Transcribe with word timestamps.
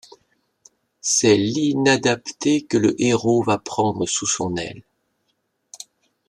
C’est 0.99 1.37
l’inadapté 1.37 2.63
que 2.63 2.77
le 2.79 2.99
héros 2.99 3.43
va 3.43 3.59
prendre 3.59 4.07
sous 4.07 4.25
son 4.25 4.55
aile. 4.55 4.83